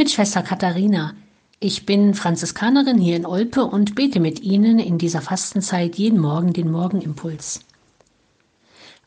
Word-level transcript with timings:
mit 0.00 0.10
Schwester 0.10 0.40
Katharina. 0.40 1.12
Ich 1.58 1.84
bin 1.84 2.14
Franziskanerin 2.14 2.96
hier 2.96 3.16
in 3.16 3.26
Olpe 3.26 3.66
und 3.66 3.94
bete 3.94 4.18
mit 4.18 4.40
Ihnen 4.40 4.78
in 4.78 4.96
dieser 4.96 5.20
Fastenzeit 5.20 5.96
jeden 5.96 6.18
Morgen 6.18 6.54
den 6.54 6.70
Morgenimpuls. 6.70 7.60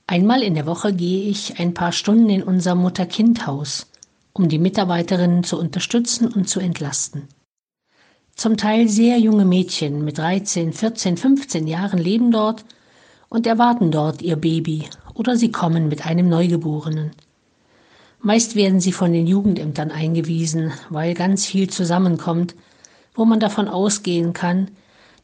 Einmal 0.06 0.44
in 0.44 0.54
der 0.54 0.68
Woche 0.68 0.94
gehe 0.94 1.28
ich 1.28 1.60
ein 1.60 1.74
paar 1.74 1.94
Stunden 1.94 2.30
in 2.30 2.44
unser 2.44 2.76
Mutter-Kind-Haus, 2.76 3.88
um 4.34 4.50
die 4.50 4.60
Mitarbeiterinnen 4.60 5.44
zu 5.44 5.60
unterstützen 5.60 6.32
und 6.32 6.48
zu 6.48 6.60
entlasten. 6.60 7.28
Zum 8.36 8.56
Teil 8.56 8.88
sehr 8.88 9.18
junge 9.18 9.46
Mädchen 9.46 10.06
mit 10.06 10.20
13, 10.20 10.74
14, 10.74 11.18
15 11.18 11.66
Jahren 11.66 11.98
leben 11.98 12.32
dort 12.32 12.66
und 13.30 13.48
erwarten 13.48 13.90
dort 13.90 14.22
ihr 14.22 14.36
Baby 14.36 14.88
oder 15.16 15.38
sie 15.38 15.52
kommen 15.52 15.88
mit 15.88 16.06
einem 16.06 16.30
Neugeborenen. 16.30 17.14
Meist 18.26 18.56
werden 18.56 18.80
sie 18.80 18.94
von 18.94 19.12
den 19.12 19.28
Jugendämtern 19.28 19.92
eingewiesen, 19.92 20.72
weil 20.90 21.14
ganz 21.14 21.46
viel 21.46 21.70
zusammenkommt, 21.70 22.56
wo 23.14 23.26
man 23.26 23.42
davon 23.42 23.68
ausgehen 23.68 24.32
kann, 24.32 24.72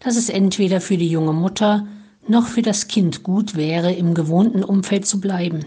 dass 0.01 0.17
es 0.17 0.27
entweder 0.27 0.81
für 0.81 0.97
die 0.97 1.07
junge 1.07 1.31
Mutter 1.31 1.87
noch 2.27 2.47
für 2.47 2.61
das 2.61 2.89
Kind 2.89 3.23
gut 3.23 3.55
wäre, 3.55 3.93
im 3.93 4.13
gewohnten 4.13 4.65
Umfeld 4.65 5.07
zu 5.07 5.21
bleiben. 5.21 5.63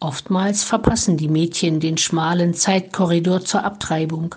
Oftmals 0.00 0.64
verpassen 0.64 1.18
die 1.18 1.28
Mädchen 1.28 1.78
den 1.78 1.98
schmalen 1.98 2.54
Zeitkorridor 2.54 3.42
zur 3.42 3.62
Abtreibung 3.62 4.34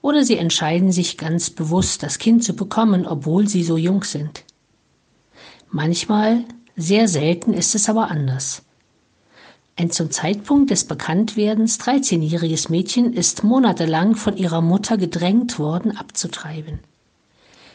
oder 0.00 0.24
sie 0.24 0.38
entscheiden 0.38 0.90
sich 0.90 1.18
ganz 1.18 1.50
bewusst, 1.50 2.02
das 2.02 2.18
Kind 2.18 2.42
zu 2.42 2.54
bekommen, 2.54 3.06
obwohl 3.06 3.46
sie 3.46 3.62
so 3.62 3.76
jung 3.76 4.04
sind. 4.04 4.42
Manchmal, 5.70 6.44
sehr 6.76 7.08
selten 7.08 7.52
ist 7.52 7.74
es 7.74 7.90
aber 7.90 8.10
anders. 8.10 8.62
Ein 9.80 9.92
zum 9.92 10.10
Zeitpunkt 10.10 10.70
des 10.70 10.86
Bekanntwerdens 10.86 11.78
13-jähriges 11.78 12.68
Mädchen 12.68 13.12
ist 13.12 13.44
monatelang 13.44 14.16
von 14.16 14.36
ihrer 14.36 14.60
Mutter 14.60 14.96
gedrängt 14.98 15.60
worden, 15.60 15.96
abzutreiben. 15.96 16.80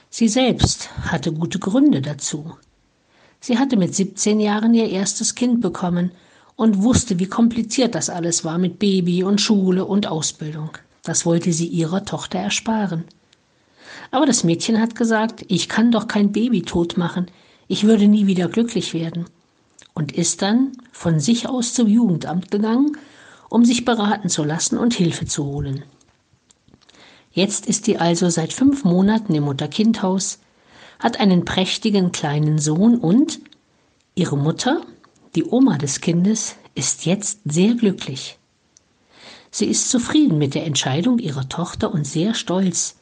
Sie 0.10 0.28
selbst 0.28 0.90
hatte 1.04 1.32
gute 1.32 1.60
Gründe 1.60 2.02
dazu. 2.02 2.58
Sie 3.40 3.58
hatte 3.58 3.78
mit 3.78 3.96
17 3.96 4.42
Jahren 4.42 4.74
ihr 4.74 4.90
erstes 4.90 5.34
Kind 5.34 5.62
bekommen 5.62 6.12
und 6.58 6.84
wusste, 6.84 7.20
wie 7.20 7.28
kompliziert 7.28 7.96
das 7.96 8.10
alles 8.10 8.44
war 8.44 8.58
mit 8.58 8.80
Baby 8.80 9.24
und 9.24 9.40
Schule 9.40 9.86
und 9.86 10.06
Ausbildung. 10.06 10.72
Das 11.04 11.26
wollte 11.26 11.54
sie 11.54 11.68
ihrer 11.68 12.04
Tochter 12.04 12.38
ersparen. 12.38 13.06
Aber 14.12 14.26
das 14.26 14.44
Mädchen 14.44 14.82
hat 14.82 14.96
gesagt, 14.96 15.46
ich 15.48 15.70
kann 15.70 15.94
doch 15.94 16.10
kein 16.10 16.34
Baby 16.34 16.64
tot 16.64 16.98
machen, 16.98 17.28
ich 17.70 17.86
würde 17.86 18.10
nie 18.10 18.28
wieder 18.28 18.50
glücklich 18.50 18.94
werden 18.94 19.26
und 19.94 20.12
ist 20.12 20.42
dann 20.42 20.72
von 20.92 21.20
sich 21.20 21.48
aus 21.48 21.74
zum 21.74 21.88
Jugendamt 21.88 22.52
gegangen, 22.52 22.98
um 23.50 23.66
sich 23.66 23.86
beraten 23.86 24.30
zu 24.30 24.44
lassen 24.44 24.78
und 24.78 24.94
Hilfe 24.94 25.26
zu 25.26 25.46
holen. 25.46 25.84
Jetzt 27.32 27.66
ist 27.66 27.86
sie 27.86 27.98
also 27.98 28.30
seit 28.30 28.54
fünf 28.54 28.84
Monaten 28.84 29.34
im 29.34 29.44
Mutter-Kind-Haus, 29.44 30.40
hat 31.00 31.20
einen 31.20 31.46
prächtigen 31.46 32.12
kleinen 32.12 32.60
Sohn 32.60 32.98
und 32.98 33.40
ihre 34.16 34.38
Mutter, 34.38 34.82
die 35.36 35.44
Oma 35.44 35.78
des 35.78 36.02
Kindes, 36.02 36.56
ist 36.76 37.06
jetzt 37.06 37.40
sehr 37.46 37.74
glücklich. 37.74 38.38
Sie 39.52 39.66
ist 39.66 39.90
zufrieden 39.90 40.38
mit 40.38 40.56
der 40.56 40.66
Entscheidung 40.66 41.20
ihrer 41.20 41.48
Tochter 41.50 41.94
und 41.94 42.08
sehr 42.08 42.34
stolz, 42.34 42.96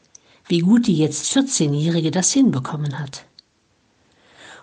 wie 0.47 0.59
gut 0.59 0.87
die 0.87 0.97
jetzt 0.97 1.31
14-Jährige 1.33 2.11
das 2.11 2.33
hinbekommen 2.33 2.99
hat. 2.99 3.25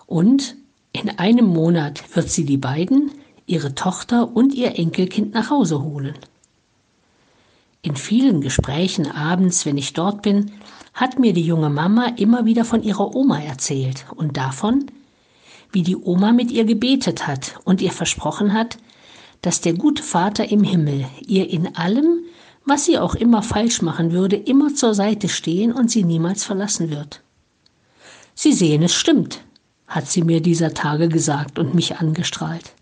Und 0.07 0.57
in 0.93 1.11
einem 1.19 1.47
Monat 1.47 2.17
wird 2.17 2.31
sie 2.31 2.45
die 2.45 2.57
beiden, 2.57 3.13
ihre 3.47 3.75
Tochter 3.75 4.35
und 4.35 4.55
ihr 4.55 4.79
Enkelkind 4.79 5.35
nach 5.35 5.51
Hause 5.51 5.83
holen. 5.83 6.15
In 7.83 7.97
vielen 7.97 8.41
Gesprächen 8.41 9.11
abends, 9.11 9.65
wenn 9.65 9.79
ich 9.79 9.93
dort 9.93 10.23
bin, 10.23 10.53
hat 10.95 11.19
mir 11.19 11.33
die 11.33 11.47
junge 11.47 11.71
Mama 11.71 12.07
immer 12.17 12.45
wieder 12.45 12.65
von 12.65 12.83
ihrer 12.83 13.15
Oma 13.15 13.41
erzählt 13.41 14.07
und 14.17 14.37
davon, 14.37 14.87
wie 15.71 15.83
die 15.83 15.97
Oma 15.97 16.33
mit 16.33 16.51
ihr 16.51 16.65
gebetet 16.65 17.27
hat 17.27 17.61
und 17.65 17.81
ihr 17.81 17.93
versprochen 17.93 18.53
hat, 18.53 18.79
dass 19.43 19.61
der 19.61 19.75
gute 19.75 20.03
Vater 20.03 20.51
im 20.51 20.65
Himmel 20.65 21.07
ihr 21.27 21.49
in 21.49 21.77
allem, 21.77 22.25
was 22.65 22.85
sie 22.85 22.99
auch 22.99 23.15
immer 23.15 23.43
falsch 23.43 23.83
machen 23.83 24.13
würde, 24.13 24.37
immer 24.37 24.75
zur 24.75 24.95
Seite 24.95 25.29
stehen 25.29 25.73
und 25.73 25.91
sie 25.91 26.03
niemals 26.03 26.45
verlassen 26.45 26.91
wird. 26.91 27.23
Sie 28.35 28.53
sehen, 28.53 28.83
es 28.83 28.95
stimmt 28.95 29.43
hat 29.89 30.07
sie 30.07 30.23
mir 30.23 30.41
dieser 30.41 30.75
Tage 30.75 31.09
gesagt 31.09 31.59
und 31.59 31.75
mich 31.75 31.97
angestrahlt. 31.97 32.73